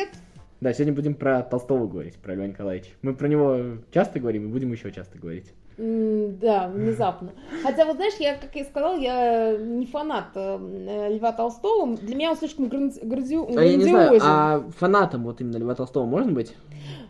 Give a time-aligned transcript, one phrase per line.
[0.00, 0.14] привет.
[0.60, 2.90] Да, сегодня будем про Толстого говорить, про Льва Николаевича.
[3.02, 5.52] Мы про него часто говорим и будем еще часто говорить.
[5.78, 7.32] Да, внезапно.
[7.62, 11.96] Хотя, вот знаешь, я, как я сказала, я не фанат э, Льва Толстого.
[11.96, 13.58] Для меня он слишком грандиозен.
[13.58, 16.54] А я не знаю, а фанатом вот именно Льва Толстого можно быть?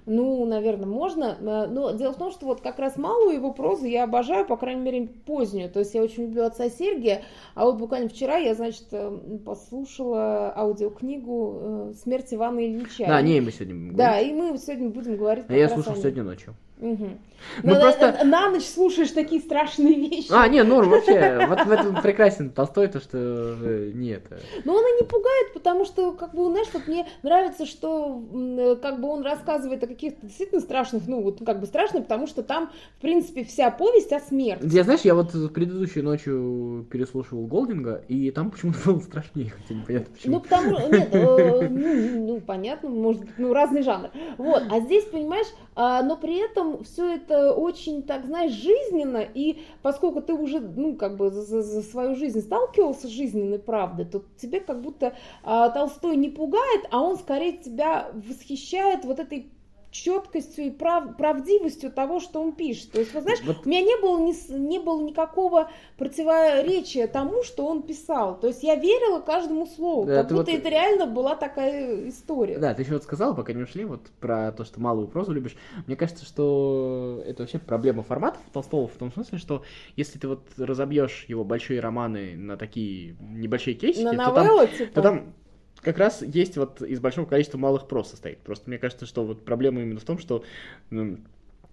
[0.07, 1.37] Ну, наверное, можно.
[1.41, 4.57] Э, но дело в том, что вот как раз малую его прозу я обожаю, по
[4.57, 5.71] крайней мере, позднюю.
[5.71, 7.23] То есть я очень люблю отца Сергия.
[7.55, 13.07] А вот буквально вчера я, значит, э, послушала аудиокнигу «Смерть Ивана Ильича».
[13.07, 15.45] Да, о ней мы сегодня будем Да, и мы сегодня будем говорить.
[15.49, 16.55] А я слушал сегодня ночью.
[16.81, 17.11] Угу.
[17.63, 18.25] Мы ну, просто...
[18.25, 20.29] на, ночь слушаешь такие страшные вещи.
[20.31, 24.25] А, не, ну вообще, вот в этом прекрасен Толстой, то, что э, нет.
[24.65, 28.23] Но она не пугает, потому что, как бы, знаешь, вот мне нравится, что
[28.83, 32.43] как бы он рассказывает о каких-то действительно страшных, ну, вот как бы страшно, потому что
[32.43, 34.69] там, в принципе, вся повесть о смерти.
[34.71, 40.15] Я, знаешь, я вот предыдущей ночью переслушивал Голдинга, и там почему-то было страшнее, хотя непонятно
[40.15, 40.35] почему.
[40.35, 44.11] Ну, потому, нет, э, ну, ну, понятно, может ну, разный жанр.
[44.39, 49.61] Вот, а здесь, понимаешь, а, но при этом все это очень, так знаешь, жизненно, и
[49.83, 54.23] поскольку ты уже, ну, как бы за, за свою жизнь сталкивался с жизненной правдой, то
[54.37, 59.51] тебе как будто а, Толстой не пугает, а он скорее тебя восхищает вот этой
[59.91, 62.93] четкостью и прав, правдивостью того, что он пишет.
[62.93, 63.65] То есть, вот знаешь, вот...
[63.65, 68.39] у меня не было, ни, не было никакого противоречия тому, что он писал.
[68.39, 70.61] То есть я верила каждому слову, да, как будто вот...
[70.61, 72.59] это реально была такая история.
[72.59, 75.57] Да, ты еще вот сказала, пока не ушли, вот про то, что малую прозу любишь.
[75.87, 79.65] Мне кажется, что это вообще проблема форматов Толстого в том смысле, что
[79.97, 84.79] если ты вот разобьешь его большие романы на такие небольшие кейсики, на новеллы, то, там,
[84.79, 84.95] типа?
[84.95, 85.35] то там
[85.83, 88.39] как раз есть вот из большого количества малых прос состоит.
[88.39, 90.45] Просто мне кажется, что вот проблема именно в том, что
[90.91, 91.19] ну,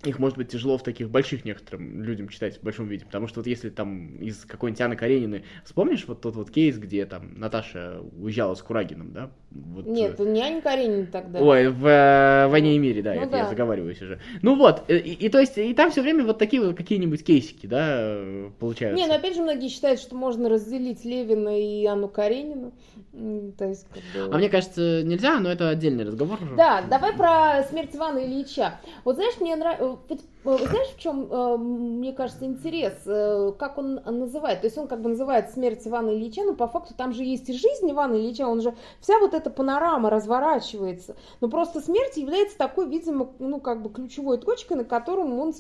[0.04, 3.40] их может быть тяжело в таких больших некоторым людям читать в большом виде, потому что
[3.40, 8.02] вот если там из какой-нибудь Анны Карениной, вспомнишь вот тот вот кейс, где там Наташа
[8.20, 9.32] уезжала с Курагином, да?
[9.50, 11.40] Вот, Нет, не Анна Каренина тогда.
[11.40, 13.38] Ой, в э, «Войне и мире», да, ну, это да.
[13.40, 14.20] я заговариваюсь уже.
[14.44, 17.26] Ну вот, и, и, и то есть, и там все время вот такие вот какие-нибудь
[17.26, 18.20] кейсики, да,
[18.60, 19.02] получаются.
[19.02, 22.74] Не, ну опять же многие считают, что можно разделить Левина и Анну Каренину.
[23.58, 24.36] То есть, как бы...
[24.36, 26.40] А мне кажется, нельзя, но это отдельный разговор.
[26.56, 28.80] Да, давай про смерть Ивана Ильича.
[29.04, 29.87] Вот знаешь, мне нравится Э,
[30.44, 34.62] знаешь, в чем, э, мне кажется, интерес, э, как он называет?
[34.62, 37.50] То есть он как бы называет смерть Ивана Ильича, но по факту там же есть
[37.50, 41.16] и жизнь Ивана Ильича, он же, вся вот эта панорама разворачивается.
[41.42, 45.54] Но просто смерть является такой, видимо, ну как бы ключевой точкой, на котором он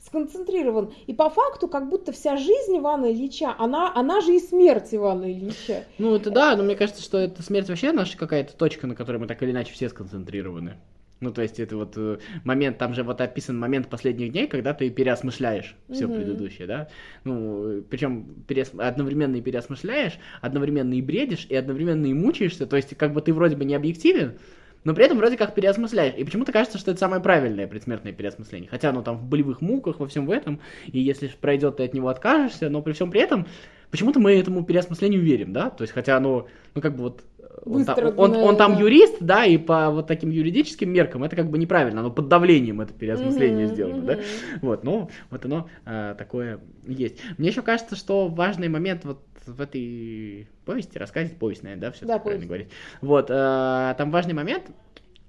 [0.00, 0.92] сконцентрирован.
[1.06, 5.30] И по факту как будто вся жизнь Ивана Ильича, она, она же и смерть Ивана
[5.30, 5.84] Ильича.
[5.98, 9.18] Ну это да, но мне кажется, что это смерть вообще наша какая-то точка, на которой
[9.18, 10.76] мы так или иначе все сконцентрированы.
[11.20, 14.74] Ну, то есть это вот э, момент, там же вот описан момент последних дней, когда
[14.74, 16.14] ты переосмышляешь все mm-hmm.
[16.14, 16.88] предыдущее, да.
[17.24, 18.72] Ну, причем переос...
[18.76, 22.66] одновременно и переосмышляешь, одновременно и бредишь, и одновременно и мучаешься.
[22.66, 24.38] То есть, как бы ты вроде бы не объективен,
[24.84, 26.14] но при этом вроде как переосмысляешь.
[26.16, 28.68] И почему-то кажется, что это самое правильное предсмертное переосмысление.
[28.70, 31.92] Хотя оно там в болевых муках, во всем в этом, и если пройдет, ты от
[31.94, 33.46] него откажешься, но при всем при этом
[33.90, 35.70] почему-то мы этому переосмыслению верим, да?
[35.70, 37.24] То есть, хотя оно, ну, как бы вот
[37.66, 41.50] он, там, он, он там юрист, да, и по вот таким юридическим меркам это как
[41.50, 44.16] бы неправильно, но под давлением это переосмысление mm-hmm, сделано, mm-hmm.
[44.16, 44.18] да,
[44.62, 47.18] вот, ну, вот оно а, такое есть.
[47.38, 52.06] Мне еще кажется, что важный момент вот в этой повести, рассказе, повесть, наверное, да, все
[52.06, 52.68] да, правильно говорить,
[53.00, 54.64] вот, а, там важный момент,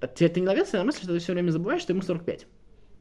[0.00, 2.46] ты, ты не ловился на мысль, что ты все время забываешь, что ему 45?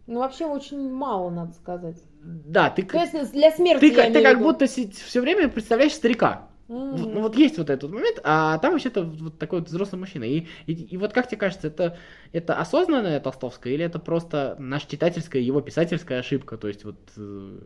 [0.08, 1.98] Ну, вообще очень мало, надо сказать.
[2.24, 2.84] Да, ты...
[2.84, 6.48] То есть для смерти Ты, ты как будто все время представляешь старика.
[6.68, 7.14] Mm-hmm.
[7.14, 10.26] Ну вот есть вот этот момент, а там вообще-то вот такой вот взрослый мужчина.
[10.26, 11.98] И, и, и вот как тебе кажется, это,
[12.34, 16.58] это осознанная толстовская или это просто наша читательская, его писательская ошибка?
[16.58, 16.98] То есть вот...
[17.16, 17.60] Э...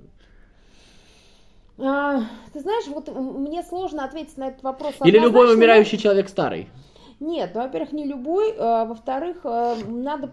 [1.80, 2.22] А,
[2.54, 4.94] ты знаешь, вот мне сложно ответить на этот вопрос.
[5.04, 6.68] Или любой умирающий человек старый?
[7.22, 10.32] Нет, ну, во-первых, не любой, а, во-вторых, а, надо,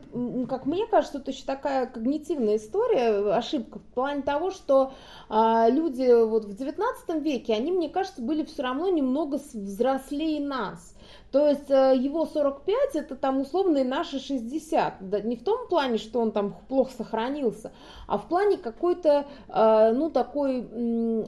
[0.48, 4.94] как мне кажется, это еще такая когнитивная история, ошибка в плане того, что
[5.28, 10.94] а, люди вот в 19 веке, они, мне кажется, были все равно немного взрослее нас.
[11.30, 14.94] То есть э, его 45 это там условные наши 60.
[15.00, 17.70] Да, не в том плане, что он там плохо сохранился,
[18.06, 20.62] а в плане какой-то, э, ну, такой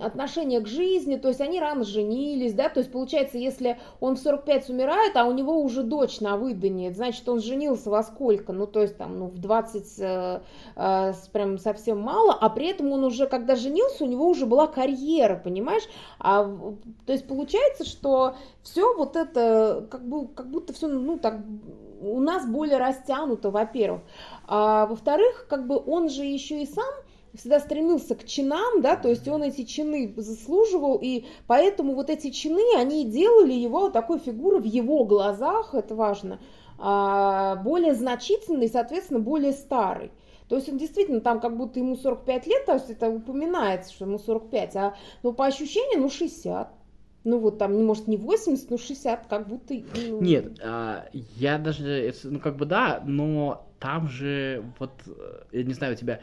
[0.01, 1.17] отношения к жизни.
[1.17, 5.27] То есть они рано женились, да, то есть получается, если он в 45 умирает, а
[5.27, 8.53] у него уже дочь на выдании, значит, он женился во сколько?
[8.55, 10.41] Ну, то есть там, ну, в 20 э,
[11.33, 15.37] прям совсем мало, а при этом он уже, когда женился, у него уже была карьера,
[15.37, 15.85] понимаешь?
[16.19, 16.45] А,
[17.05, 21.41] то есть получается, что все вот это как, бы, как будто все, ну, так,
[22.01, 24.03] у нас более растянуто, во-первых.
[24.47, 26.93] А во-вторых, как бы он же еще и сам
[27.35, 32.31] всегда стремился к чинам, да, то есть он эти чины заслуживал, и поэтому вот эти
[32.31, 36.41] чины, они делали его такой фигурой в его глазах, это важно,
[36.79, 40.11] а, более значительный, соответственно, более старый.
[40.49, 44.05] То есть он действительно там как будто ему 45 лет, то есть это упоминается, что
[44.05, 46.80] ему 45, а ну, по ощущениям, ну 60.
[47.23, 49.75] Ну вот там, может, не 80, но 60, как будто...
[50.09, 50.23] Ну...
[50.23, 55.75] Нет, а, я даже, ну как бы да, но там же, вот, э, я не
[55.75, 56.21] знаю, у тебя,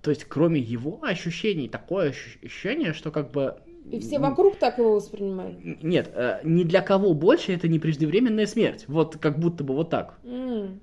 [0.00, 3.58] то есть кроме его ощущений, такое ощущение, что как бы
[3.90, 5.58] и все вокруг так его воспринимают?
[5.82, 8.84] Нет, э, ни для кого больше это не преждевременная смерть.
[8.86, 10.18] Вот как будто бы вот так.
[10.24, 10.78] Mm.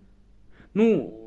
[0.73, 1.24] Ну,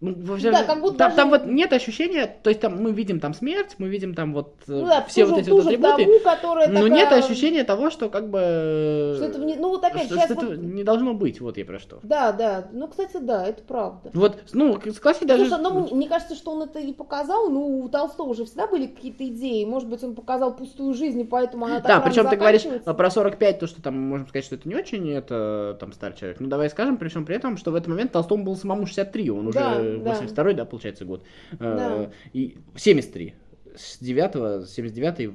[0.00, 1.16] ну, вообще, да, как будто там, даже...
[1.16, 4.54] там вот нет ощущения, то есть там мы видим там смерть, мы видим там вот
[4.68, 6.90] э, ну, да, все ту вот эти вот атрибуты, которая но такая...
[6.90, 9.14] нет ощущения того, что как бы...
[9.16, 10.44] Что это, ну вот опять, что, сейчас что вот...
[10.44, 11.98] это не должно быть, вот я про что.
[12.02, 14.10] Да, да, ну, кстати, да, это правда.
[14.12, 15.46] Вот, ну, согласись даже...
[15.46, 18.88] Слушай, ну, мне кажется, что он это и показал, ну, у Толстого уже всегда были
[18.88, 22.36] какие-то идеи, может быть, он показал пустую жизнь, и поэтому она так Да, причем ты
[22.36, 26.18] говоришь про 45, то, что там, можем сказать, что это не очень, это там старый
[26.18, 28.84] человек, ну, давай скажем, при всем при этом, что в этот момент Толстому был самому
[28.84, 31.24] 63, он уже да, 82 да получается, год.
[31.52, 32.04] Да.
[32.04, 33.34] Э, и 73.
[33.76, 35.30] С 9 79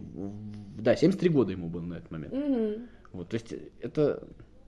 [0.82, 2.34] да, 73 года ему было на этот момент.
[2.34, 2.82] Угу.
[3.14, 4.24] Вот, то есть это...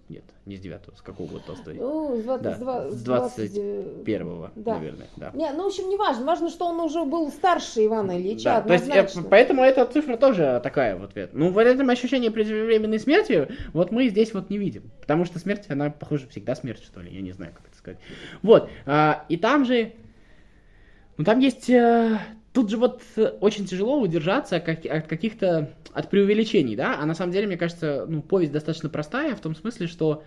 [0.10, 1.76] Нет, не с 9 с какого года Толстой?
[1.76, 4.76] Ну, с 20, да, с 21 да.
[4.76, 5.32] наверное, да.
[5.34, 6.26] Не, ну, в общем, не важно.
[6.26, 10.60] Важно, что он уже был старше Ивана Ильича, да, То есть, поэтому эта цифра тоже
[10.62, 11.32] такая в ответ.
[11.34, 14.92] Ну, в этом ощущении преждевременной смерти вот мы здесь вот не видим.
[15.00, 18.00] Потому что смерть, она, похоже, всегда смерть, что ли, я не знаю, как это сказать.
[18.42, 19.94] Вот, а, и там же
[21.18, 21.70] ну там есть...
[21.70, 22.20] Э,
[22.54, 23.02] тут же вот
[23.42, 25.74] очень тяжело удержаться от каких-то...
[25.94, 26.98] от преувеличений, да?
[27.00, 30.24] А на самом деле, мне кажется, ну, повесть достаточно простая в том смысле, что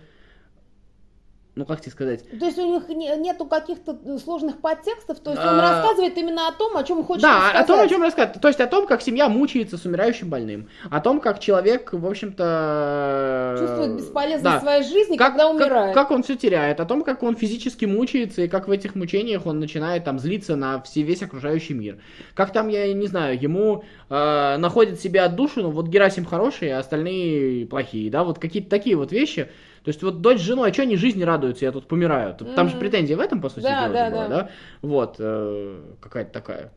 [1.57, 2.23] ну как тебе сказать?
[2.39, 5.61] То есть у них не, нету каких-то э, сложных подтекстов, то есть он а...
[5.61, 7.53] рассказывает именно о том, о чем хочет да, рассказать.
[7.53, 8.41] Да, о том, о чем рассказать.
[8.41, 12.05] То есть о том, как семья мучается с умирающим больным, о том, как человек, в
[12.05, 13.55] общем-то...
[13.59, 14.59] Чувствует бесполезность да.
[14.61, 15.93] своей жизни, как, когда умирает.
[15.95, 18.95] Как, как он все теряет, о том, как он физически мучается, и как в этих
[18.95, 21.97] мучениях он начинает там злиться на все, весь окружающий мир.
[22.35, 27.65] Как там, я не знаю, ему э, находит себе отдушину, вот Герасим хороший, а остальные
[27.65, 29.49] плохие, да, вот какие-то такие вот вещи.
[29.87, 32.35] То есть вот дочь с женой, а что они жизни радуются, я тут помираю?
[32.35, 32.71] Там mm-hmm.
[32.71, 34.27] же претензия в этом, по сути да, да, была, да.
[34.27, 34.49] да?
[34.81, 36.73] Вот, э, какая-то такая.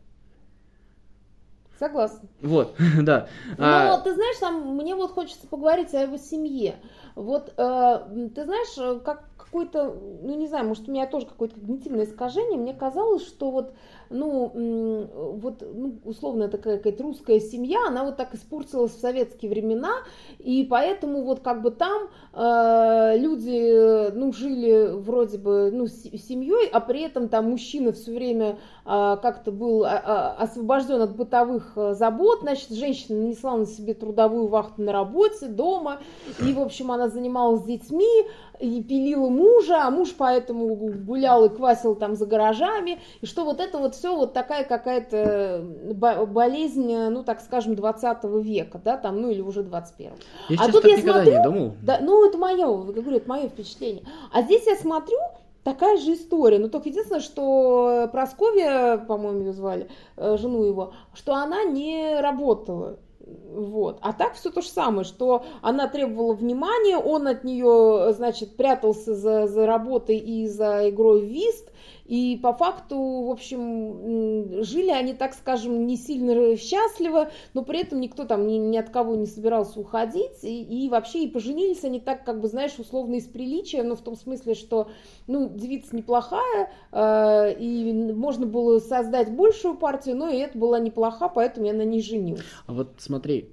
[1.77, 2.29] Согласна.
[2.41, 3.27] Вот, да.
[3.59, 3.99] Ну, а...
[3.99, 6.77] ты знаешь, там, мне вот хочется поговорить о его семье.
[7.17, 12.05] Вот, э, ты знаешь, как какой-то, ну не знаю, может у меня тоже какое-то когнитивное
[12.05, 13.73] искажение, мне казалось, что вот
[14.11, 14.51] ну,
[15.41, 19.93] вот, ну, условно такая какая-то русская семья, она вот так испортилась в советские времена,
[20.41, 26.69] и поэтому вот как бы там э, люди, ну, жили вроде бы, ну, с, семьей,
[26.73, 31.95] а при этом там мужчина все время э, как-то был э, освобожден от бытовых э,
[31.95, 36.01] забот, значит, женщина нанесла на себе трудовую вахту на работе, дома,
[36.45, 38.27] и, в общем, она занималась детьми,
[38.61, 43.61] и пилила мужа, а муж поэтому гулял и квасил там за гаражами, и что вот
[43.61, 45.65] это вот все вот такая какая-то
[46.29, 50.13] болезнь, ну так скажем, 20 века, да, там, ну или уже 21
[50.49, 51.73] Я а тут я смотрю, не думал.
[51.83, 54.05] Да, ну это мое, говорю, это мое впечатление.
[54.33, 55.19] А здесь я смотрю,
[55.65, 61.35] такая же история, но только единственное, что Просковья, по-моему, ее звали, э, жену его, что
[61.35, 62.99] она не работала.
[63.53, 63.99] Вот.
[64.03, 69.15] А так все то же самое, что она требовала внимания, он от нее, значит, прятался
[69.15, 71.70] за, за работой и за игрой в вист,
[72.11, 78.01] и по факту, в общем, жили они, так скажем, не сильно счастливо, но при этом
[78.01, 80.43] никто там ни, ни от кого не собирался уходить.
[80.43, 84.01] И, и вообще и поженились они так, как бы, знаешь, условно из приличия, но в
[84.01, 84.91] том смысле, что,
[85.29, 91.29] ну, девица неплохая, э, и можно было создать большую партию, но и это была неплоха,
[91.29, 92.43] поэтому я на ней женилась.
[92.67, 93.51] А вот смотри,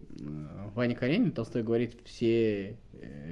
[0.73, 2.86] Ваня Каренин, Толстой говорит, все Э,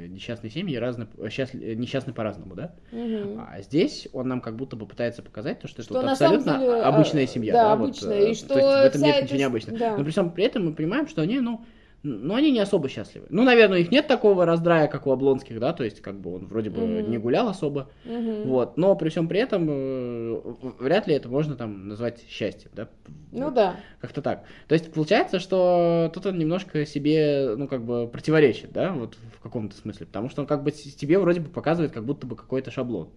[0.08, 2.76] несчастные семьи разные, счастли, э, несчастны по-разному, да?
[2.92, 3.40] Угу.
[3.40, 6.58] А здесь он нам как будто бы пытается показать то, что, что это вот абсолютно
[6.60, 9.40] деле, обычная семья, да, да обычная, вот, и что то есть в этом нет ничего
[9.40, 9.80] необычного.
[9.80, 9.98] Да.
[9.98, 11.66] Но при всем при этом мы понимаем, что они, ну,
[12.06, 13.26] но они не особо счастливы.
[13.30, 16.36] Ну, наверное, у них нет такого раздрая, как у Облонских, да, то есть, как бы
[16.36, 17.10] он вроде бы mm-hmm.
[17.10, 18.44] не гулял особо, mm-hmm.
[18.46, 20.42] вот, но при всем при этом э,
[20.80, 22.88] вряд ли это можно там назвать счастьем, да.
[23.32, 23.76] Ну вот, да.
[24.00, 24.44] Как-то так.
[24.68, 29.42] То есть, получается, что тут он немножко себе, ну, как бы противоречит, да, вот в
[29.42, 32.72] каком-то смысле, потому что он как бы тебе вроде бы показывает как будто бы какой-то
[32.72, 33.10] шаблон.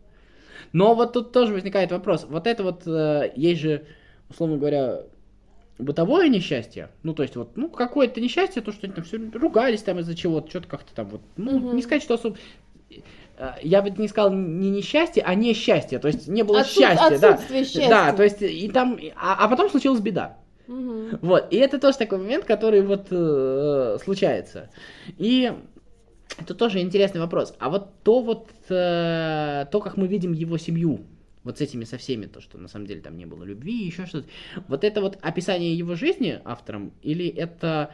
[0.73, 3.85] Но вот тут тоже возникает вопрос, вот это вот, э, есть же,
[4.31, 5.03] условно говоря,
[5.79, 9.83] бытовое несчастье, ну, то есть, вот, ну, какое-то несчастье, то, что они там все ругались
[9.83, 11.73] там из-за чего-то, что-то как-то там, вот, ну, угу.
[11.73, 12.37] не сказать, что особо...
[13.37, 17.19] Э, я бы не сказал не несчастье, а несчастье, то есть не было Отсут, счастья,
[17.19, 17.39] да.
[17.39, 17.89] Счастья.
[17.89, 20.39] Да, то есть и там, а, а потом случилась беда.
[20.67, 21.19] Угу.
[21.23, 24.71] Вот, и это тоже такой момент, который вот э, случается.
[25.17, 25.53] И
[26.37, 27.55] Это тоже интересный вопрос.
[27.59, 31.01] А вот то вот, э, то, как мы видим его семью,
[31.45, 34.07] вот с этими со всеми, то, что на самом деле там не было любви, еще
[34.07, 34.29] что-то.
[34.69, 37.91] Вот это вот описание его жизни автором, или это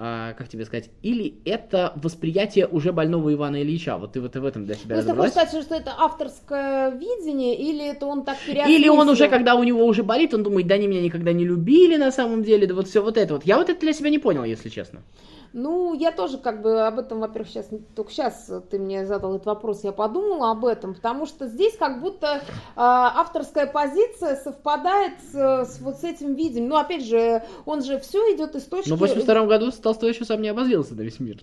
[0.00, 3.96] а, как тебе сказать, или это восприятие уже больного Ивана Ильича.
[3.96, 5.92] Вот ты вот и в этом для себя То есть ты хочешь сказать, что это
[5.98, 8.78] авторское видение, или это он так переосмыслил?
[8.78, 11.44] Или он уже, когда у него уже болит, он думает, да они меня никогда не
[11.44, 13.44] любили на самом деле, да вот все вот это вот.
[13.44, 15.02] Я вот это для себя не понял, если честно.
[15.52, 19.46] Ну, я тоже как бы об этом, во-первых, сейчас, только сейчас ты мне задал этот
[19.46, 22.40] вопрос, я подумала об этом, потому что здесь как будто э,
[22.76, 26.68] авторская позиция совпадает с, с вот с этим видением.
[26.68, 28.90] Ну, опять же, он же все идет из точки...
[28.90, 31.38] Но в 82 году Толстой еще сам не обозлился на весь мир.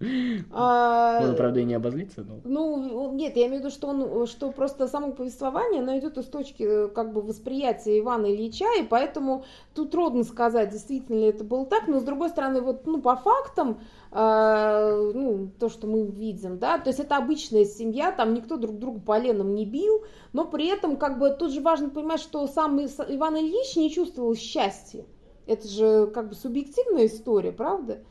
[0.54, 1.20] А...
[1.22, 2.40] Он, правда, и не обозлится, но...
[2.44, 6.26] Ну, нет, я имею в виду, что, он, что просто само повествование, оно идет из
[6.26, 9.44] точки как бы восприятия Ивана Ильича, и поэтому
[9.74, 13.16] тут трудно сказать, действительно ли это было так, но с другой стороны, вот, ну, по
[13.16, 13.80] факту, фактом,
[14.10, 18.78] э, ну, то, что мы видим, да, то есть это обычная семья, там никто друг
[18.78, 22.80] друга поленом не бил, но при этом, как бы, тут же важно понимать, что сам
[22.80, 25.04] Иван Ильич не чувствовал счастья.
[25.46, 28.04] Это же, как бы, субъективная история, правда?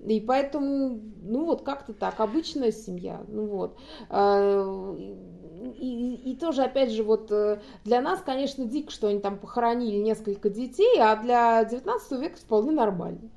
[0.00, 3.76] И поэтому, ну вот как-то так, обычная семья, ну вот.
[4.10, 4.94] Э,
[5.76, 9.96] и, и тоже, опять же, вот э, для нас, конечно, дико, что они там похоронили
[9.96, 13.28] несколько детей, а для 19 века вполне нормально.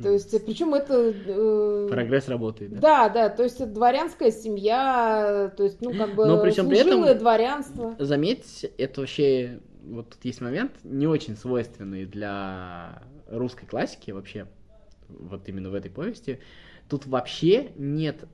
[0.00, 1.12] То есть, причем это...
[1.26, 2.80] Э, Прогресс работает, да?
[2.80, 6.78] Да, да, то есть это дворянская семья, то есть, ну, как бы, Но причем при
[6.78, 7.96] этом, дворянство.
[7.98, 14.46] Заметь, это вообще, вот тут есть момент, не очень свойственный для русской классики вообще,
[15.08, 16.40] вот именно в этой повести.
[16.88, 18.24] Тут вообще нет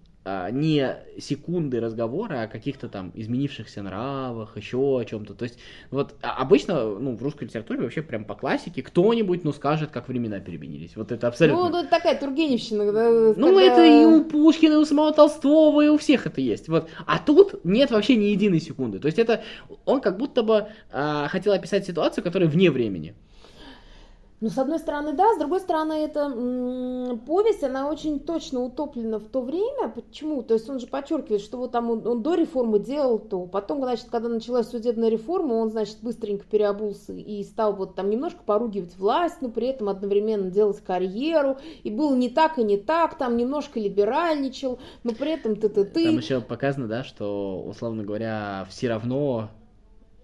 [0.53, 5.35] не секунды разговора о каких-то там изменившихся нравах, еще о чем-то.
[5.35, 5.59] То есть,
[5.91, 10.09] вот а, обычно, ну, в русской литературе вообще прям по классике кто-нибудь, ну, скажет, как
[10.09, 10.97] времена переменились.
[10.97, 11.71] Вот это абсолютно...
[11.71, 13.11] Ну, это такая Тургеневщина, да?
[13.11, 13.63] Ну, когда...
[13.63, 16.69] это и у Пушкина, и у самого Толстого, и у всех это есть.
[16.69, 16.89] Вот.
[17.07, 18.99] А тут нет вообще ни единой секунды.
[18.99, 19.43] То есть это
[19.85, 23.15] он как будто бы а, хотел описать ситуацию, которая вне времени.
[24.41, 26.29] Ну, с одной стороны, да, с другой стороны, эта
[27.27, 29.89] повесть, она очень точно утоплена в то время.
[29.89, 30.43] Почему?
[30.43, 33.83] То есть он же подчеркивает, что вот там он, он до реформы делал то, потом,
[33.83, 38.97] значит, когда началась судебная реформа, он, значит, быстренько переобулся и стал вот там немножко поругивать
[38.97, 43.37] власть, но при этом одновременно делать карьеру, и было не так и не так, там
[43.37, 46.05] немножко либеральничал, но при этом ты-ты-ты.
[46.05, 49.49] Там еще показано, да, что, условно говоря, все равно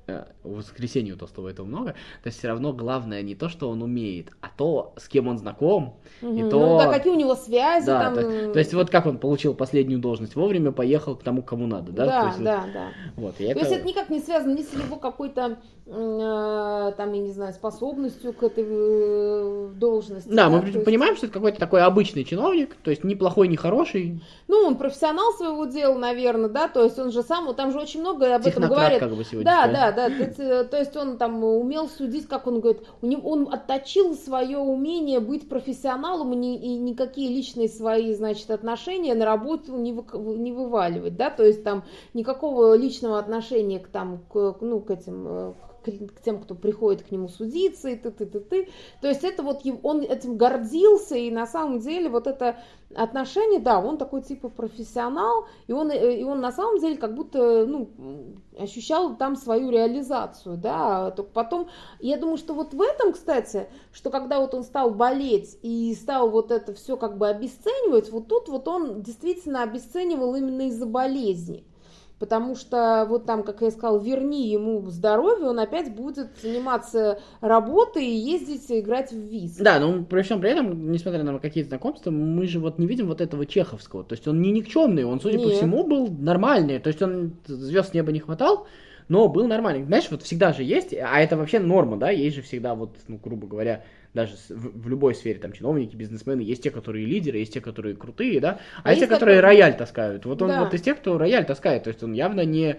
[0.06, 3.82] в воскресенье у Толстого этого много, то есть все равно главное не то, что он
[3.82, 6.34] умеет, а то, с кем он знаком, угу.
[6.34, 6.58] и то...
[6.58, 8.14] Ну да, какие у него связи да, там...
[8.14, 11.92] То, то есть вот как он получил последнюю должность, вовремя поехал к тому, кому надо,
[11.92, 12.06] да?
[12.06, 12.88] Да, то есть, да, вот, да.
[13.16, 13.58] Вот, и то это...
[13.60, 18.32] есть это никак не связано ни с его какой-то Э, там, я не знаю, способностью
[18.32, 20.28] к этой э, должности.
[20.28, 20.82] Да, да мы есть...
[20.82, 24.22] понимаем, что это какой-то такой обычный чиновник, то есть ни плохой, ни хороший.
[24.48, 28.00] Ну, он профессионал своего дела, наверное, да, то есть он же сам, там же очень
[28.00, 28.98] много об этом говорит.
[28.98, 32.60] как бы сегодня Да, да, да, то, то есть он там умел судить, как он
[32.60, 38.50] говорит, у него, он отточил свое умение быть профессионалом и, и никакие личные свои, значит,
[38.50, 40.04] отношения на работу не, вы,
[40.38, 45.54] не вываливать, да, то есть там никакого личного отношения к там, к, ну, к этим
[45.88, 48.68] э, к, тем, кто приходит к нему судиться, и ты-ты-ты-ты.
[49.00, 52.56] То есть это вот он этим гордился, и на самом деле вот это
[52.94, 57.14] отношение, да, он такой типа профессионал, и он, э, и он на самом деле как
[57.14, 57.88] будто, ну,
[58.58, 61.68] ощущал там свою реализацию, да, только потом,
[62.00, 66.30] я думаю, что вот в этом, кстати, что когда вот он стал болеть и стал
[66.30, 71.64] вот это все как бы обесценивать, вот тут вот он действительно обесценивал именно из-за болезни.
[72.24, 78.06] Потому что вот там, как я сказала, верни ему здоровье, он опять будет заниматься работой
[78.06, 79.58] и ездить играть в виз.
[79.58, 83.08] Да, но при всем при этом, несмотря на какие-то знакомства, мы же вот не видим
[83.08, 84.04] вот этого чеховского.
[84.04, 85.50] То есть он не никчемный, он, судя Нет.
[85.50, 86.78] по всему, был нормальный.
[86.78, 88.68] То есть он звезд неба не хватал,
[89.08, 89.84] но был нормальный.
[89.84, 93.20] Знаешь, вот всегда же есть, а это вообще норма, да, есть же всегда вот, ну,
[93.22, 97.52] грубо говоря, даже в, в любой сфере, там, чиновники, бизнесмены, есть те, которые лидеры, есть
[97.52, 99.50] те, которые крутые, да, а, а есть те, которые такой...
[99.50, 100.24] рояль таскают.
[100.24, 100.64] Вот он да.
[100.64, 102.78] вот из тех, кто рояль таскает, то есть он явно не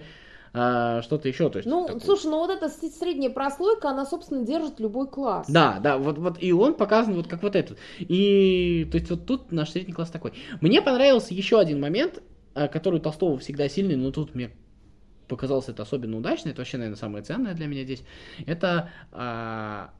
[0.54, 1.50] а, что-то еще.
[1.50, 2.00] То есть, ну, такой...
[2.00, 5.46] слушай, ну вот эта средняя прослойка, она, собственно, держит любой класс.
[5.48, 7.76] Да, да, вот, вот и он показан вот как вот этот.
[7.98, 10.32] И, то есть, вот тут наш средний класс такой.
[10.62, 12.22] Мне понравился еще один момент,
[12.54, 14.52] а, который у Толстого всегда сильный, но тут мне
[15.28, 18.02] показалось это особенно удачно, это вообще, наверное, самое ценное для меня здесь.
[18.46, 19.90] Это а,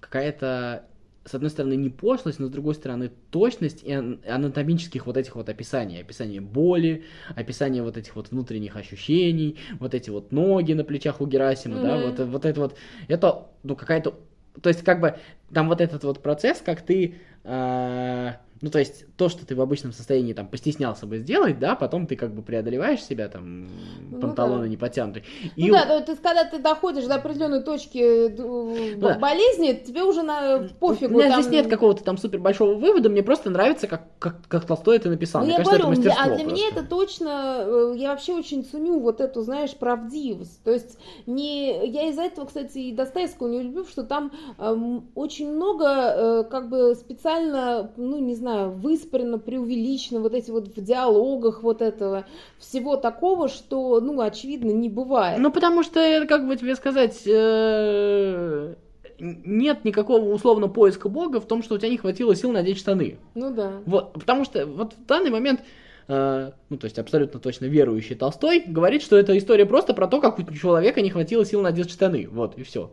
[0.00, 0.86] какая-то
[1.24, 5.48] с одной стороны, не пошлость, но с другой стороны, точность и анатомических вот этих вот
[5.48, 6.00] описаний.
[6.00, 7.04] Описание боли,
[7.36, 11.82] описание вот этих вот внутренних ощущений, вот эти вот ноги на плечах у Герасима, mm-hmm.
[11.82, 14.18] да, вот, вот это вот, это, ну, какая-то,
[14.60, 15.16] то есть, как бы,
[15.52, 19.60] там вот этот вот процесс, как ты, э, Ну, то есть, то, что ты в
[19.60, 23.66] обычном состоянии там постеснялся бы сделать, да, потом ты как бы преодолеваешь себя, там,
[24.10, 24.68] Ну панталоны да.
[24.68, 25.24] не потянуты.
[25.56, 29.18] Ну да, то есть когда ты доходишь до определенной точки э, Да.
[29.18, 31.14] болезни, тебе уже на пофигу.
[31.14, 34.36] У меня там- здесь нет какого-то там супер большого вывода, мне просто нравится, как, как,
[34.46, 35.40] как Толстой это написал.
[35.40, 36.78] Ну, мне я кажется, говорю, это а для меня просто.
[36.80, 40.62] это точно, э, я вообще очень ценю вот эту, знаешь, правдивость.
[40.62, 45.50] То есть не, я из-за этого, кстати, и Достоевского не люблю, что там эм, очень
[45.52, 51.62] много э, как бы специально, ну не знаю, выспарено, преувеличено вот эти вот в диалогах
[51.62, 52.26] вот этого
[52.58, 55.38] всего такого, что, ну, очевидно, не бывает.
[55.38, 58.74] Ну, потому что, э, как бы тебе сказать, э,
[59.18, 63.18] нет никакого условно поиска Бога в том, что у тебя не хватило сил надеть штаны.
[63.34, 63.80] Ну да.
[63.86, 65.60] Вот, потому что вот в данный момент,
[66.08, 70.20] э, ну, то есть абсолютно точно верующий Толстой говорит, что эта история просто про то,
[70.20, 72.28] как у человека не хватило сил надеть штаны.
[72.30, 72.90] Вот, и все.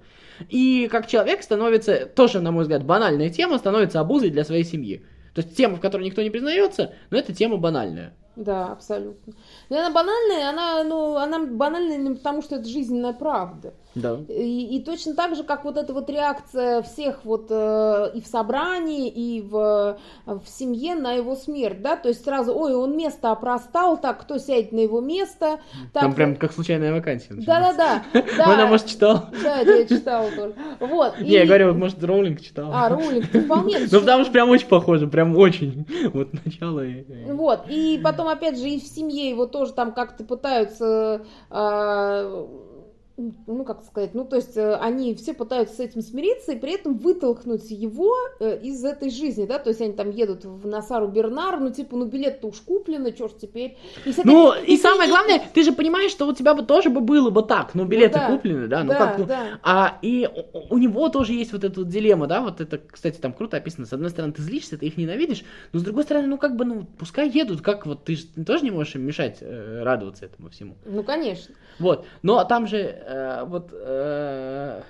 [0.47, 5.03] И как человек становится, тоже, на мой взгляд, банальная тема, становится обузой для своей семьи.
[5.33, 8.13] То есть тема, в которой никто не признается, но это тема банальная.
[8.35, 9.33] Да, абсолютно.
[9.69, 13.73] И она банальная, она, ну, она банальная потому, что это жизненная правда.
[13.95, 14.19] Да.
[14.29, 18.27] И, и точно так же, как вот эта вот реакция всех вот э, и в
[18.27, 23.31] собрании, и в, в семье на его смерть, да, то есть сразу, ой, он место
[23.31, 25.59] опростал, так, кто сядет на его место,
[25.91, 27.33] так, Там прям как случайная вакансия.
[27.33, 28.03] да-да-да,
[28.43, 29.25] Она, да, может, читал.
[29.43, 31.19] да, я читала тоже, вот.
[31.19, 32.71] Не, я говорю, вот, может, Роулинг читал.
[32.71, 33.79] а, ролик, ты вполне.
[33.91, 35.85] Ну, потому что прям очень похоже, прям очень.
[36.13, 37.03] Вот начало и...
[37.31, 42.47] Вот, и потом, опять же, и в семье его тоже там как-то пытаются, а,
[43.47, 46.73] ну, как сказать, ну, то есть э, они все пытаются с этим смириться и при
[46.73, 51.07] этом вытолкнуть его э, из этой жизни, да, то есть они там едут в Насару
[51.07, 53.77] Бернар, ну, типа, ну, билет-то уж куплены, что ж теперь.
[54.05, 57.01] И Ну, и и самое главное, ты же понимаешь, что у тебя бы тоже бы
[57.01, 57.75] было бы так.
[57.75, 58.31] Ну, билеты да.
[58.31, 59.59] куплены, да, ну Да, как, ну, да.
[59.63, 63.17] А и у- у него тоже есть вот эта вот дилемма, да, вот это, кстати,
[63.17, 63.85] там круто описано.
[63.85, 66.65] С одной стороны, ты злишься, ты их ненавидишь, но с другой стороны, ну как бы,
[66.65, 70.49] ну, пускай едут, как вот ты же тоже не можешь им мешать э, радоваться этому
[70.49, 70.75] всему.
[70.85, 71.53] Ну, конечно.
[71.79, 72.77] Вот, но там же
[73.09, 74.83] э, вот э,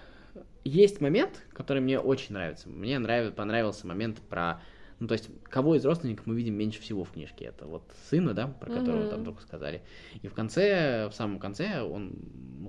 [0.63, 2.69] есть момент, который мне очень нравится.
[2.69, 4.61] Мне нравится, понравился момент про,
[4.99, 7.45] ну то есть, кого из родственников мы видим меньше всего в книжке.
[7.45, 9.09] Это вот сына, да, про которого Мгм.
[9.09, 9.81] там только сказали.
[10.21, 12.13] И в конце, в самом конце, он,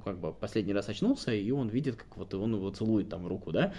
[0.01, 3.27] ну как бы последний раз очнулся, и он видит, как вот он его целует там
[3.27, 3.73] руку, да,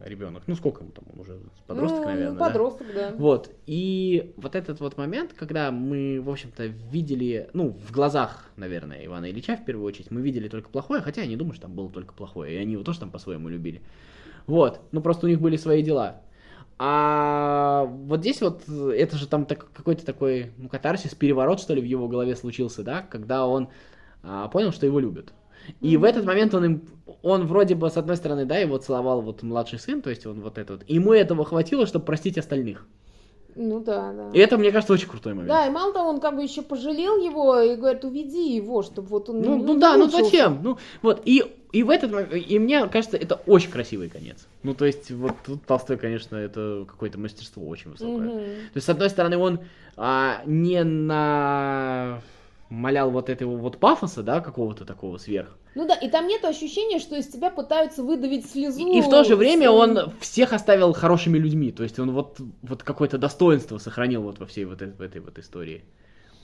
[0.00, 0.44] ребенок.
[0.46, 2.46] Ну сколько ему там, он уже подросток, ну, наверное, ну, да?
[2.46, 3.14] подросток, да.
[3.16, 9.04] Вот, и вот этот вот момент, когда мы, в общем-то, видели, ну, в глазах, наверное,
[9.04, 11.74] Ивана Ильича в первую очередь, мы видели только плохое, хотя я не думаю, что там
[11.74, 13.82] было только плохое, и они его тоже там по-своему любили.
[14.46, 16.22] Вот, ну просто у них были свои дела.
[16.82, 21.74] А вот здесь вот, э, это же там так- какой-то такой, ну, катарсис, переворот, что
[21.74, 23.68] ли, в его голове случился, да, когда он
[24.22, 25.32] понял, что его любят.
[25.80, 26.82] И в этот момент он им,
[27.22, 30.40] он вроде бы, с одной стороны, да, его целовал вот младший сын, то есть он
[30.40, 32.86] вот этот, ему этого хватило, чтобы простить остальных.
[33.56, 34.30] Ну, да, да.
[34.32, 35.48] И это, мне кажется, очень крутой момент.
[35.48, 39.08] Да, и мало того, он как бы еще пожалел его и говорит, уведи его, чтобы
[39.08, 40.24] вот он Ну, ну не да, ну мучился.
[40.24, 40.60] зачем?
[40.62, 44.46] Ну, вот, и, и в этот момент, и мне кажется, это очень красивый конец.
[44.62, 48.28] Ну, то есть, вот тут Толстой, конечно, это какое-то мастерство очень высокое.
[48.28, 48.38] Мгм.
[48.38, 49.60] То есть, с одной стороны, он
[49.96, 52.22] а, не на
[52.70, 55.58] малял вот этого вот пафоса, да, какого-то такого сверх.
[55.74, 58.80] Ну да, и там нет ощущения, что из тебя пытаются выдавить слезу.
[58.80, 61.72] И, и в то же время он всех оставил хорошими людьми.
[61.72, 65.38] То есть он вот, вот какое-то достоинство сохранил вот во всей вот этой, этой вот
[65.38, 65.84] истории.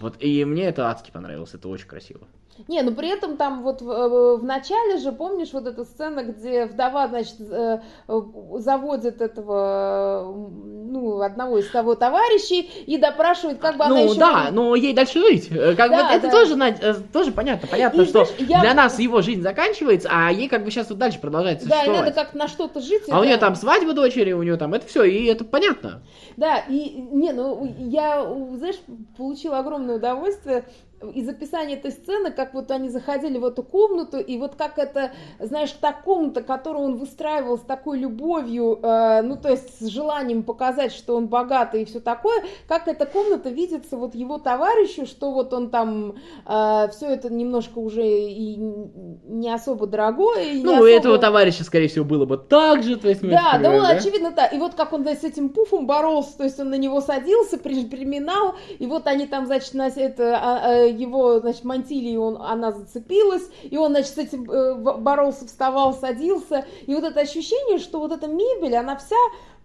[0.00, 2.28] Вот, и мне это адски понравилось, это очень красиво.
[2.68, 6.22] Не, ну при этом там вот в, э, в начале же, помнишь, вот эта сцена,
[6.24, 7.80] где вдова, значит, э,
[8.58, 10.34] заводит этого,
[10.88, 14.18] ну, одного из того товарищей и допрашивает, как бы она ну еще...
[14.18, 15.48] да, но ей дальше жить.
[15.50, 16.30] Э, Как Да, бы это да.
[16.30, 17.68] тоже, тоже понятно.
[17.68, 20.88] Понятно, И что знаешь, я- для нас его жизнь заканчивается, а ей как бы сейчас
[20.88, 23.02] вот дальше продолжать Да, и надо как-то на что-то жить.
[23.10, 26.02] А у это- нее там свадьба дочери, у нее там это все, и это понятно.
[26.36, 28.22] Да, и не, ну я,
[28.56, 28.76] знаешь,
[29.16, 30.64] получила огромное удовольствие
[31.14, 35.12] из описания этой сцены, как вот они заходили в эту комнату, и вот как это,
[35.38, 40.42] знаешь, та комната, которую он выстраивал с такой любовью, э, ну, то есть с желанием
[40.42, 45.32] показать, что он богатый и все такое, как эта комната видится вот его товарищу, что
[45.32, 50.88] вот он там все это немножко уже и не особо дорогое, и Ну, у особо-
[50.90, 54.30] этого товарища, скорее всего, было бы так же, то есть да, да, он, понимаем, очевидно,
[54.30, 54.46] да.
[54.46, 57.58] И вот как он да, с этим пуфом боролся, то есть он на него садился,
[57.58, 62.72] при- приминал, и вот они там, значит, на это, а, его, значит, мантилии он, она
[62.72, 67.98] зацепилась, и он, значит, с этим э, боролся, вставал, садился, и вот это ощущение, что
[67.98, 69.16] вот эта мебель, она вся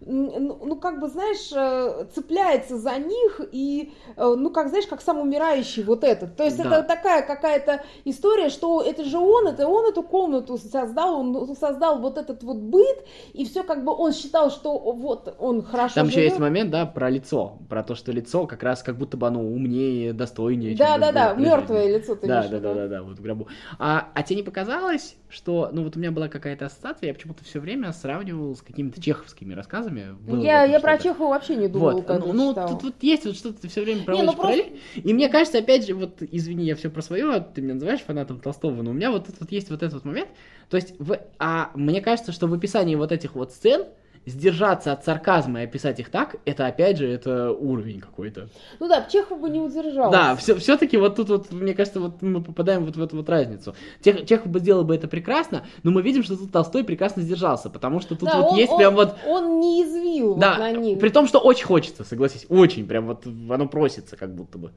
[0.06, 5.18] ну, как бы, знаешь, э, цепляется за них и, э, ну, как, знаешь, как сам
[5.18, 6.36] умирающий вот этот.
[6.36, 6.64] То есть да.
[6.64, 12.00] это такая какая-то история, что это же он, это он эту комнату создал, он создал
[12.00, 16.06] вот этот вот быт, и все как бы он считал, что вот он хорошо Там
[16.06, 16.16] живет.
[16.16, 19.26] еще есть момент, да, про лицо, про то, что лицо как раз как будто бы
[19.26, 20.76] оно умнее, достойнее.
[20.76, 23.48] Да, да, да, мертвое лицо ты да, да, да, да, да, вот в гробу.
[23.78, 27.44] А, а тебе не показалось, что, ну вот у меня была какая-то ассоциация, я почему-то
[27.44, 29.91] все время сравнивал с какими-то чеховскими рассказами.
[30.00, 32.06] Было я я про Чехова вообще не думала, вот.
[32.06, 34.64] когда Ну, ну тут вот есть вот что-то ты все время проводишь не, ну, просто...
[34.96, 38.00] И мне кажется, опять же, вот, извини, я все про свое, а ты меня называешь
[38.00, 40.28] фанатом Толстого, но у меня вот тут вот есть вот этот вот момент,
[40.68, 41.18] то есть, в...
[41.38, 43.86] а мне кажется, что в описании вот этих вот сцен,
[44.26, 48.48] сдержаться от сарказма и описать их так, это опять же, это уровень какой-то.
[48.78, 50.12] Ну да, Чехов бы не удержался.
[50.12, 53.28] Да, все, все-таки вот тут вот, мне кажется, вот мы попадаем вот в эту вот
[53.28, 53.74] разницу.
[54.00, 57.70] Тех, Чехов бы сделал бы это прекрасно, но мы видим, что тут Толстой прекрасно сдержался,
[57.70, 59.16] потому что тут да, вот он, есть он, прям вот...
[59.26, 60.98] Он не извил да, вот на них.
[61.00, 64.72] при том, что очень хочется, согласись, очень, прям вот оно просится как будто бы.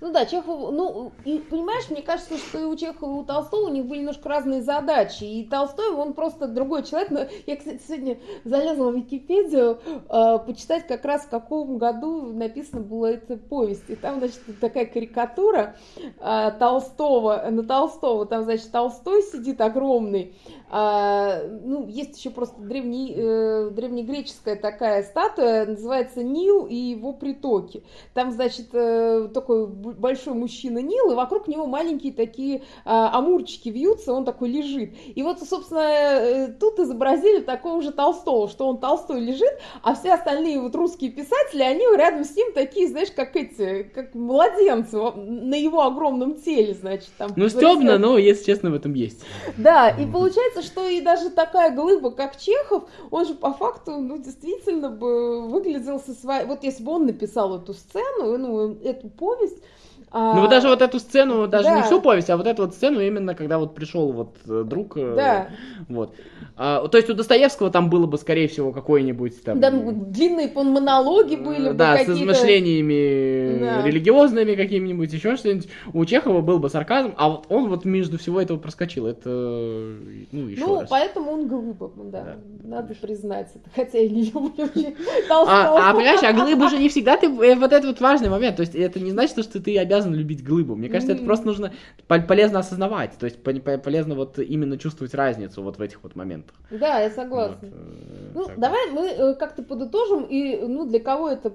[0.00, 3.66] Ну да, Чехов, ну, и понимаешь, мне кажется, что и у Чехова, и у Толстого
[3.66, 5.24] у них были немножко разные задачи.
[5.24, 7.10] И Толстой, он просто другой человек.
[7.10, 12.82] Но я, кстати, сегодня залезла в Википедию э, почитать как раз в каком году написана
[12.82, 13.88] была эта повесть.
[13.88, 20.34] И там, значит, такая карикатура э, Толстого, на Толстого, там, значит, Толстой сидит огромный,
[20.68, 27.84] а, ну, есть еще просто древний, э, древнегреческая такая статуя, называется Нил и его притоки.
[28.14, 34.12] Там, значит, э, такой большой мужчина Нил, и вокруг него маленькие такие э, амурчики вьются,
[34.12, 34.94] он такой лежит.
[35.14, 40.14] И вот, собственно, э, тут изобразили такого же Толстого, что он Толстой лежит, а все
[40.14, 45.54] остальные вот русские писатели, они рядом с ним такие, знаешь, как эти, как младенцы на
[45.54, 47.10] его огромном теле, значит.
[47.18, 49.24] Там, ну, стебно, но, если честно, в этом есть.
[49.56, 53.92] Да, и получается, получается, что и даже такая глыба, как Чехов, он же по факту,
[53.92, 56.44] ну, действительно бы выглядел со своей...
[56.46, 59.62] Вот если бы он написал эту сцену, ну, эту повесть,
[60.10, 61.76] а, ну, вот даже вот эту сцену, даже да.
[61.76, 64.96] не всю повесть, а вот эту вот сцену именно, когда вот пришел вот э, друг.
[64.96, 65.48] Э, да.
[65.88, 66.14] Вот.
[66.56, 69.60] А, то есть у Достоевского там было бы, скорее всего, какой-нибудь там...
[69.60, 73.82] Да, длинные монологи были бы Да, с измышлениями да.
[73.82, 75.68] религиозными какими-нибудь, еще что-нибудь.
[75.92, 79.06] У Чехова был бы сарказм, а вот он вот между всего этого проскочил.
[79.06, 80.88] Это, ну, еще Ну, раз.
[80.88, 82.22] поэтому он глыба, да.
[82.22, 82.36] да.
[82.64, 84.66] Надо признать это, хотя я не люблю
[85.30, 87.26] А, а понимаешь, а глыбы же не всегда ты...
[87.26, 88.56] Э, вот это вот важный момент.
[88.56, 90.76] То есть это не значит, что ты обязан обязан любить глыбу.
[90.76, 91.16] Мне кажется, mm-hmm.
[91.16, 91.72] это просто нужно
[92.06, 93.12] полезно осознавать.
[93.18, 96.54] То есть полезно вот именно чувствовать разницу вот в этих вот моментах.
[96.70, 97.56] Да, я согласна.
[97.62, 98.58] Вот, э, ну, так.
[98.58, 100.24] давай мы э, как-то подытожим.
[100.24, 101.52] И, ну, для кого это,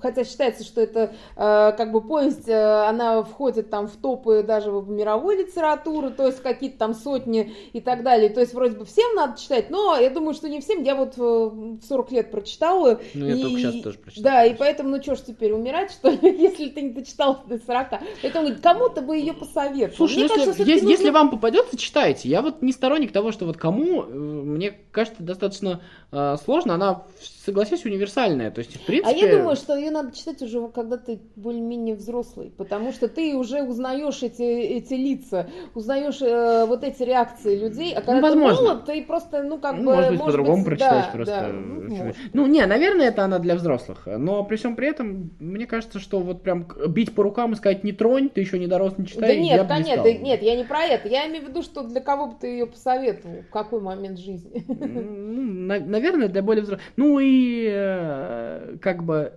[0.00, 4.88] хотя считается, что это э, как бы повесть, она входит там в топы даже в
[4.88, 8.30] мировой литературы, то есть какие-то там сотни и так далее.
[8.30, 10.82] То есть вроде бы всем надо читать, но я думаю, что не всем.
[10.82, 13.00] Я вот в 40 лет прочитала.
[13.14, 14.24] Ну, я и, только сейчас тоже прочитала.
[14.24, 17.58] Да, и поэтому, ну что ж теперь, умирать, что ли, если ты не дочитал до
[17.58, 17.81] 40?
[17.82, 18.00] Дурака.
[18.22, 19.96] Поэтому кому-то бы ее посоветовал.
[19.96, 20.98] Слушай, мне ну, кажется, если, если, нужно...
[20.98, 22.28] если вам попадется, читайте.
[22.28, 26.74] Я вот не сторонник того, что вот кому, э, мне кажется, достаточно э, сложно.
[26.74, 27.04] Она,
[27.44, 28.50] согласись, универсальная.
[28.50, 29.10] То есть, в принципе...
[29.10, 32.52] А я думаю, что ее надо читать уже, когда ты более-менее взрослый.
[32.56, 37.92] Потому что ты уже узнаешь эти, эти лица, узнаешь э, вот эти реакции людей.
[37.94, 38.56] А когда ну, возможно.
[38.56, 39.96] ты молод, ты просто, ну, как ну, бы...
[39.96, 41.40] Может быть, по-другому прочитаешь да, просто.
[41.40, 44.06] Да, ну, ну, не, наверное, это она для взрослых.
[44.06, 47.71] Но при всем при этом, мне кажется, что вот прям бить по рукам и сказать,
[47.72, 49.36] сказать, не тронь, ты еще не дорос, не читай.
[49.36, 51.08] Да нет, да нет, да, нет, я не про это.
[51.08, 54.64] Я имею в виду, что для кого бы ты ее посоветовал, в какой момент жизни.
[54.68, 56.86] Ну, наверное, для более взрослых.
[56.96, 59.32] Ну и э, как бы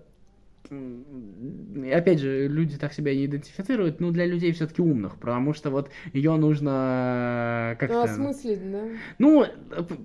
[0.69, 5.89] опять же, люди так себя не идентифицируют, но для людей все-таки умных, потому что вот
[6.13, 7.95] ее нужно э, как-то...
[7.95, 8.84] Ну, осмыслить, да?
[9.17, 9.45] Ну,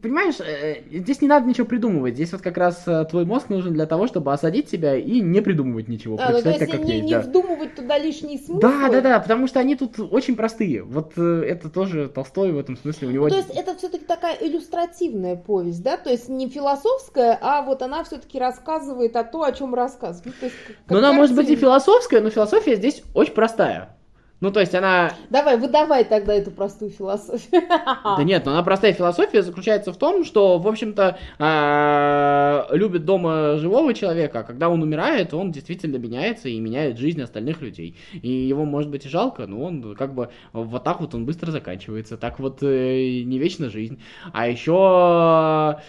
[0.03, 3.73] понимаешь, э, здесь не надо ничего придумывать, здесь вот как раз э, твой мозг нужен
[3.73, 6.95] для того, чтобы осадить себя и не придумывать ничего, а, ну, то есть как не,
[6.95, 7.21] есть, не да.
[7.21, 8.61] вдумывать туда лишние смыслы?
[8.61, 12.77] Да, да, да, потому что они тут очень простые, вот это тоже Толстой в этом
[12.77, 13.25] смысле, у него...
[13.25, 17.83] Ну, то есть это все-таки такая иллюстративная повесть, да, то есть не философская, а вот
[17.83, 20.35] она все-таки рассказывает о том, о чем рассказывает.
[20.41, 20.50] Ну,
[20.89, 23.97] но она может быть и философская, но философия здесь очень простая.
[24.41, 25.13] Ну, то есть она...
[25.29, 27.63] Давай, выдавай тогда эту простую философию.
[27.71, 33.57] Да нет, но она простая философия заключается в том, что, в общем-то, а, любит дома
[33.59, 37.97] живого человека, а когда он умирает, он действительно меняется и меняет жизнь остальных людей.
[38.13, 41.51] И его, может быть, и жалко, но он как бы вот так вот он быстро
[41.51, 42.17] заканчивается.
[42.17, 44.01] Так вот э, не вечна жизнь.
[44.33, 45.81] А еще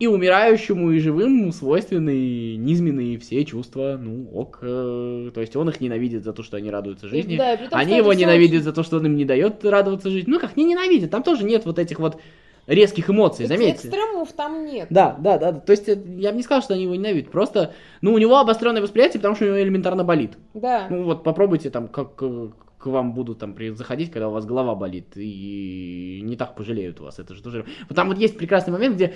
[0.00, 3.98] и умирающему, и живым свойственны низменные все чувства.
[4.00, 4.58] Ну, ок.
[4.62, 7.36] Э, то есть он их ненавидит за то, что они радуются жизни.
[7.36, 8.64] Да, том, они его ненавидят очень...
[8.64, 10.30] за то, что он им не дает радоваться жизни.
[10.30, 12.18] Ну, как не ненавидят, там тоже нет вот этих вот
[12.66, 13.88] резких эмоций, заметьте.
[13.88, 14.86] Экстремумов там нет.
[14.88, 15.52] Да, да, да.
[15.52, 17.30] То есть э, я бы не сказал, что они его ненавидят.
[17.30, 20.32] Просто, ну, у него обостренное восприятие, потому что у него элементарно болит.
[20.54, 20.86] Да.
[20.88, 22.48] Ну вот попробуйте там, как э,
[22.80, 27.18] к вам будут там заходить, когда у вас голова болит, и не так пожалеют вас.
[27.18, 27.66] Это же тоже...
[27.88, 29.14] Вот там вот есть прекрасный момент, где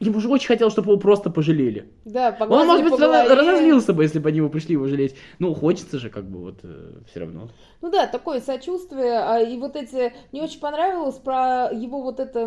[0.00, 1.88] ему же очень хотелось, чтобы его просто пожалели.
[2.04, 5.14] Да, Он, может быть, разозлился бы, если бы они его пришли его жалеть.
[5.38, 6.58] Ну, хочется же, как бы, вот,
[7.08, 7.48] все равно.
[7.84, 12.46] Ну да, такое сочувствие, а, и вот эти, мне очень понравилось про его вот это,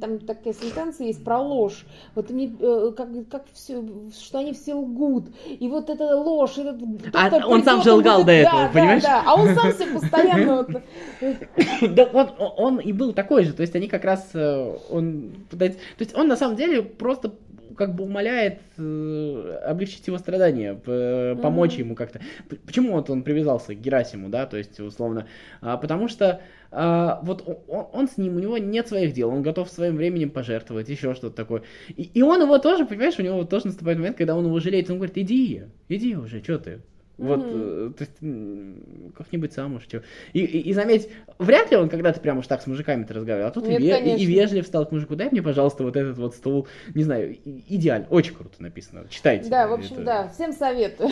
[0.00, 3.84] там такая сентенция есть про ложь, вот мне, э, как, как все,
[4.18, 6.76] что они все лгут, и вот эта ложь, этот,
[7.12, 9.02] А он сам же лгал до да, этого, да, понимаешь?
[9.02, 10.82] Да, а он сам все постоянно вот,
[11.94, 15.30] Да, вот о- он и был такой же, то есть они как раз, э, он
[15.50, 15.64] то
[15.98, 17.32] есть он на самом деле просто
[17.76, 22.20] как бы умоляет э, облегчить его страдания, п- помочь ему как-то.
[22.66, 25.26] Почему вот он привязался к Герасиму, да, то есть условно,
[25.62, 26.40] А, потому что
[26.72, 30.30] а, вот он, он с ним, у него нет своих дел, он готов своим временем
[30.30, 31.62] пожертвовать, еще что-то такое.
[31.96, 34.90] И, и он его тоже, понимаешь, у него тоже наступает момент, когда он его жалеет,
[34.90, 36.80] он говорит, иди, иди уже, что ты,
[37.20, 37.92] вот, mm-hmm.
[37.92, 40.02] то есть, как-нибудь сам уж чего.
[40.32, 43.52] И, и, и заметь, вряд ли он когда-то прям уж так с мужиками-то разговаривал, а
[43.52, 45.16] тут Нет, и, ве- и вежлив стал к мужику.
[45.16, 46.66] Дай мне, пожалуйста, вот этот вот стул.
[46.94, 48.06] Не знаю, идеально.
[48.08, 49.04] Очень круто написано.
[49.10, 49.50] Читайте.
[49.50, 50.04] Да, в общем, это...
[50.04, 50.28] да.
[50.28, 51.10] Всем советую.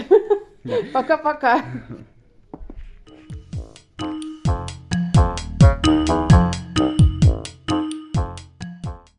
[0.93, 1.63] Пока-пока.
[5.87, 6.25] Yeah.